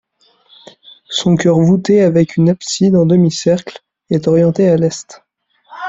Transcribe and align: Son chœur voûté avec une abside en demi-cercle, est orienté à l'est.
Son 1.09 1.35
chœur 1.35 1.59
voûté 1.59 2.01
avec 2.01 2.35
une 2.35 2.49
abside 2.49 2.95
en 2.95 3.05
demi-cercle, 3.05 3.83
est 4.09 4.27
orienté 4.27 4.67
à 4.67 4.75
l'est. 4.75 5.23